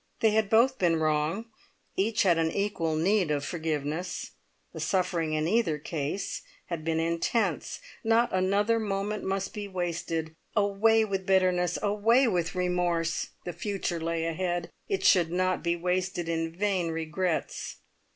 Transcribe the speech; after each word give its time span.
They 0.21 0.31
had 0.31 0.49
both 0.49 0.79
been 0.79 0.95
wrong; 0.95 1.45
each 1.95 2.23
had 2.23 2.39
an 2.39 2.51
equal 2.51 2.95
need 2.95 3.29
of 3.29 3.45
forgiveness, 3.45 4.31
the 4.73 4.79
suffering 4.79 5.33
in 5.33 5.47
either 5.47 5.77
case 5.77 6.41
had 6.69 6.83
been 6.83 6.99
intense 6.99 7.79
not 8.03 8.33
another 8.33 8.79
moment 8.79 9.23
must 9.23 9.53
be 9.53 9.67
wasted! 9.67 10.35
Away 10.55 11.05
with 11.05 11.27
bitterness, 11.27 11.77
away 11.83 12.27
with 12.27 12.55
remorse, 12.55 13.27
the 13.43 13.53
future 13.53 13.99
lay 13.99 14.25
ahead, 14.25 14.71
it 14.89 15.05
should 15.05 15.29
not 15.31 15.61
be 15.61 15.75
wasted 15.75 16.27
in 16.27 16.51
vain 16.51 16.87
regrets. 16.89 17.75